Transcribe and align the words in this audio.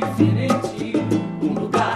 diferente. 0.00 0.96
Um 1.42 1.54
lugar 1.54 1.89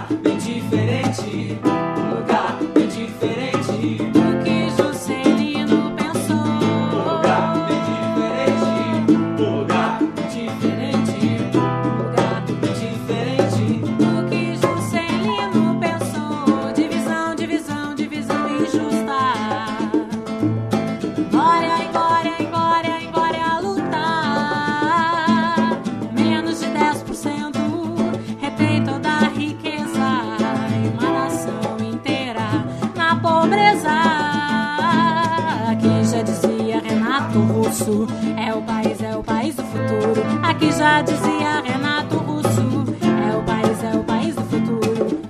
já 36.05 36.21
dizia 36.21 36.79
Renato 36.81 37.39
Russo, 37.39 38.07
é 38.37 38.53
o 38.53 38.61
país, 38.61 39.01
é 39.01 39.15
o 39.17 39.23
país 39.23 39.55
do 39.55 39.63
futuro. 39.63 40.23
Aqui 40.43 40.71
já 40.71 41.01
dizia 41.01 41.61
Renato 41.61 42.17
Russo, 42.17 42.85
é 43.01 43.35
o 43.35 43.43
país, 43.43 43.83
é 43.83 43.97
o 43.97 44.03
país 44.03 44.35
do 44.35 44.41
futuro. 44.43 45.21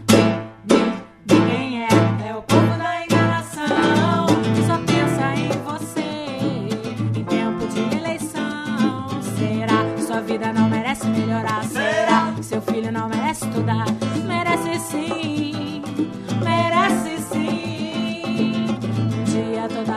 De 1.25 1.35
quem 1.35 1.83
é? 1.83 1.87
É 2.29 2.35
o 2.35 2.41
povo 2.41 2.77
da 2.77 3.03
enganação 3.05 4.25
que 4.53 4.63
só 4.67 4.77
pensa 4.79 5.33
em 5.35 5.49
você 5.63 7.19
em 7.19 7.23
tempo 7.23 7.67
de 7.67 7.97
eleição. 7.97 9.21
Será 9.37 10.05
sua 10.05 10.21
vida 10.21 10.51
não 10.51 10.67
merece 10.69 11.07
melhorar? 11.07 11.63
Será 11.63 12.33
seu 12.41 12.61
filho 12.61 12.91
não 12.91 13.07
merece 13.07 13.45
estudar? 13.45 13.94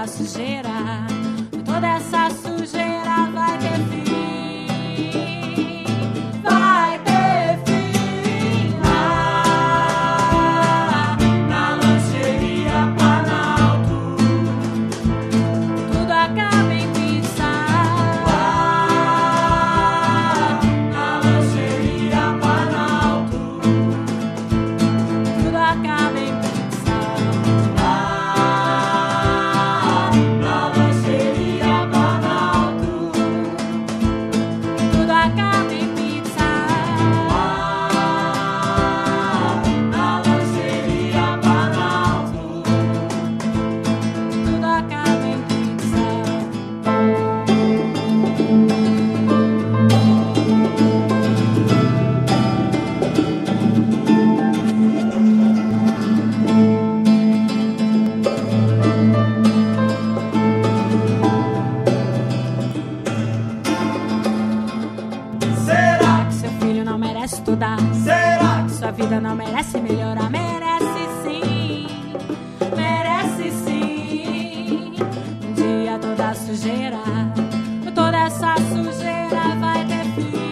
Sujeira, 0.09 1.07
toda 1.65 1.87
essa 1.87 2.28
estudar. 67.29 67.79
Será? 68.03 68.65
Que 68.65 68.73
sua 68.73 68.91
vida 68.91 69.21
não 69.21 69.35
merece 69.35 69.79
melhorar. 69.81 70.31
Merece 70.31 71.09
sim. 71.23 71.87
Merece 72.77 73.51
sim. 73.65 74.95
Um 75.47 75.53
dia 75.53 75.99
toda 75.99 76.35
sujeira. 76.35 76.99
Toda 77.95 78.19
essa 78.19 78.55
sujeira 78.73 79.55
vai 79.61 79.85
ter 79.87 80.05
fim. 80.15 80.48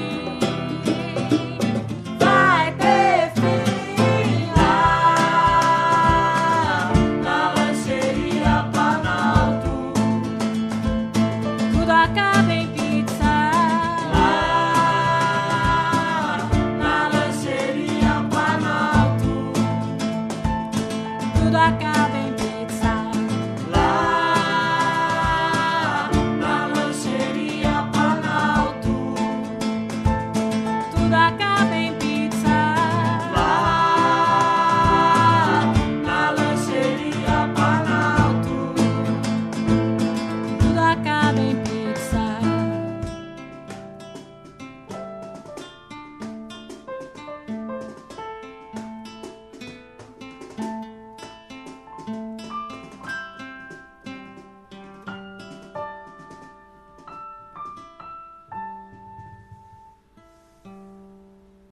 like 31.16 31.45